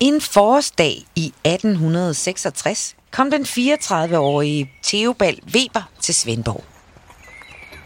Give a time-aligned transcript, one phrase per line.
[0.00, 6.64] En forårsdag i 1866 kom den 34-årige Theobald Weber til Svendborg.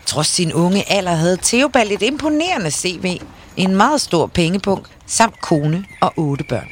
[0.07, 3.21] Trods sin unge alder havde Theobald et imponerende CV,
[3.57, 6.69] en meget stor pengepunkt samt kone og otte børn.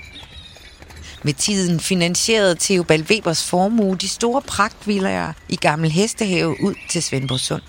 [1.23, 7.41] Med tiden finansierede Theobald Webers formue de store pragtvillager i Gammel Hestehave ud til Svendborg
[7.41, 7.63] Sund.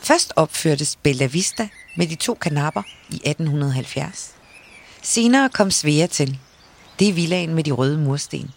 [0.00, 4.37] Først opførtes Bella Vista med de to kanapper i 1870.
[5.02, 6.38] Senere kom Svea til.
[6.98, 8.50] Det er villaen med de røde mursten.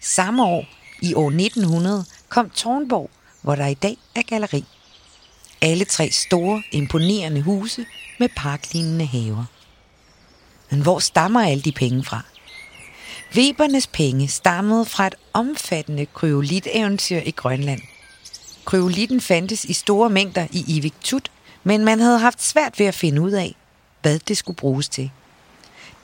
[0.00, 0.64] Samme år,
[1.02, 3.10] i år 1900, kom Tornborg,
[3.42, 4.64] hvor der i dag er galleri.
[5.60, 7.86] Alle tre store, imponerende huse
[8.18, 9.44] med parklignende haver.
[10.70, 12.22] Men hvor stammer alle de penge fra?
[13.36, 17.80] Webernes penge stammede fra et omfattende kryoliteventyr i Grønland.
[18.64, 21.30] Kryolitten fandtes i store mængder i Iviktut,
[21.64, 23.54] men man havde haft svært ved at finde ud af,
[24.02, 25.10] hvad det skulle bruges til.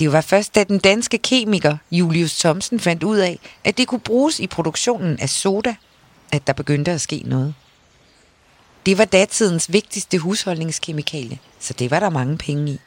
[0.01, 4.01] Det var først, da den danske kemiker Julius Thomsen fandt ud af, at det kunne
[4.01, 5.75] bruges i produktionen af soda,
[6.33, 7.55] at der begyndte at ske noget.
[8.87, 12.81] Det var datidens vigtigste husholdningskemikalie, så det var der mange penge i.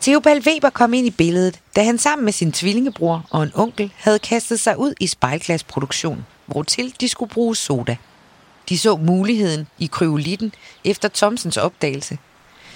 [0.00, 3.92] Theobald Weber kom ind i billedet, da han sammen med sin tvillingebror og en onkel
[3.96, 7.96] havde kastet sig ud i spejlglasproduktion, hvortil de skulle bruge soda.
[8.68, 10.52] De så muligheden i kryolitten
[10.84, 12.18] efter Thomsens opdagelse.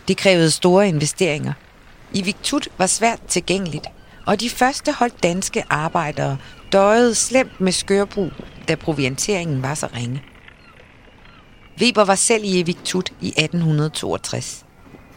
[0.08, 1.52] Det krævede store investeringer.
[2.14, 3.86] I Viktut var svært tilgængeligt,
[4.26, 6.36] og de første holdt danske arbejdere
[6.72, 8.30] døjede slemt med skørbrug,
[8.68, 10.22] da provianteringen var så ringe.
[11.80, 14.64] Weber var selv i Viktut i 1862.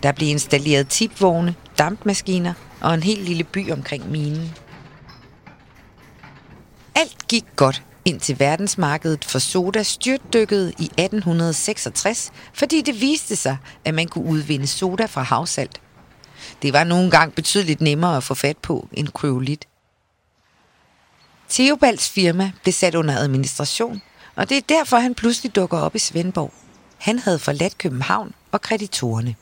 [0.04, 4.54] Der blev installeret tipvogne, dampmaskiner og en helt lille by omkring minen.
[6.96, 13.94] Alt gik godt, indtil verdensmarkedet for soda styrtdykkede i 1866, fordi det viste sig, at
[13.94, 15.82] man kunne udvinde soda fra havsalt.
[16.62, 19.68] Det var nogle gange betydeligt nemmere at få fat på end kryolit.
[21.50, 24.02] Theobalds firma blev sat under administration,
[24.36, 26.54] og det er derfor, han pludselig dukker op i Svendborg.
[26.98, 29.36] Han havde forladt København og kreditorerne.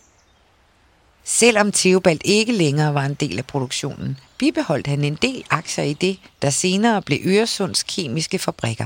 [1.24, 5.94] Selvom Theobald ikke længere var en del af produktionen, bibeholdt han en del aktier i
[5.94, 8.86] det, der senere blev Øresunds kemiske fabrikker.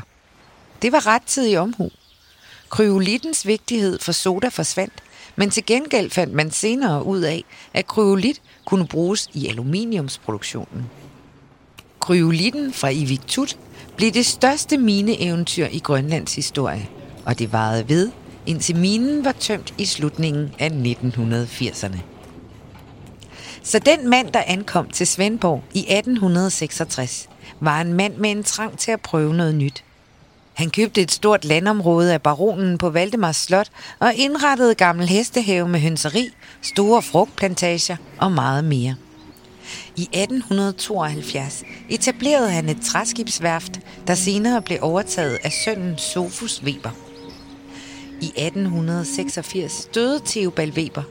[0.82, 1.92] Det var rettidig omhu.
[2.70, 4.94] Kryolitens vigtighed for soda forsvandt,
[5.40, 10.90] men til gengæld fandt man senere ud af, at kryolit kunne bruges i aluminiumsproduktionen.
[12.00, 13.58] Kryolitten fra Iviktut
[13.98, 16.90] blev det største mineeventyr i Grønlands historie,
[17.26, 18.12] og det varede ved,
[18.46, 21.98] indtil minen var tømt i slutningen af 1980'erne.
[23.64, 27.30] Så den mand, der ankom til Svendborg i 1866,
[27.60, 29.84] var en mand med en trang til at prøve noget nyt.
[30.60, 35.80] Han købte et stort landområde af baronen på Valdemars Slot og indrettede gammel hestehave med
[35.80, 36.30] hønseri,
[36.62, 38.96] store frugtplantager og meget mere.
[39.96, 46.92] I 1872 etablerede han et træskibsværft, der senere blev overtaget af sønnen Sofus Weber.
[48.22, 51.04] I 1886 døde Theobald Weber,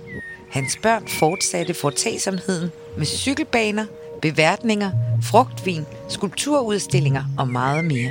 [0.51, 3.87] Hans børn fortsatte fortagsomheden med cykelbaner,
[4.23, 4.91] beværtninger,
[5.23, 8.11] frugtvin, skulpturudstillinger og meget mere.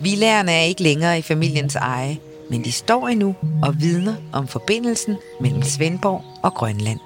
[0.00, 2.18] Villagerne er ikke længere i familiens eje,
[2.50, 6.98] men de står endnu og vidner om forbindelsen mellem Svendborg og Grønland.